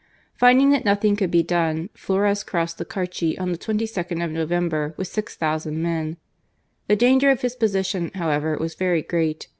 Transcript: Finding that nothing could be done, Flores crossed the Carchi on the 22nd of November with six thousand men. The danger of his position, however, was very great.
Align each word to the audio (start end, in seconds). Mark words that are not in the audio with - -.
Finding 0.33 0.71
that 0.71 0.83
nothing 0.83 1.15
could 1.15 1.29
be 1.29 1.43
done, 1.43 1.91
Flores 1.93 2.43
crossed 2.43 2.79
the 2.79 2.85
Carchi 2.85 3.37
on 3.39 3.51
the 3.51 3.57
22nd 3.59 4.25
of 4.25 4.31
November 4.31 4.95
with 4.97 5.07
six 5.07 5.35
thousand 5.35 5.79
men. 5.79 6.17
The 6.87 6.95
danger 6.95 7.29
of 7.29 7.41
his 7.41 7.55
position, 7.55 8.09
however, 8.15 8.57
was 8.59 8.73
very 8.73 9.03
great. 9.03 9.47